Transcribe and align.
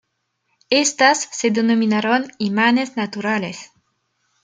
Estas 0.71 1.29
se 1.31 1.51
denominaron 1.51 2.27
imanes 2.39 2.97
naturales. 2.97 3.69